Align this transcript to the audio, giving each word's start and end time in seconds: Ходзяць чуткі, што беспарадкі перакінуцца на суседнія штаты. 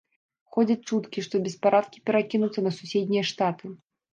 Ходзяць 0.55 0.85
чуткі, 0.91 1.19
што 1.27 1.35
беспарадкі 1.47 2.03
перакінуцца 2.07 2.67
на 2.69 2.75
суседнія 2.79 3.23
штаты. 3.35 3.75